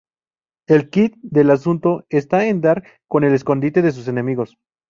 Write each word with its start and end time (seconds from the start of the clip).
El 0.67 0.89
quid 0.89 1.13
del 1.21 1.51
asunto 1.51 2.07
está 2.09 2.47
en 2.47 2.59
dar 2.61 2.83
con 3.07 3.23
el 3.23 3.35
escondite 3.35 3.83
de 3.83 3.91
sus 3.91 4.07
enemigos. 4.07 4.57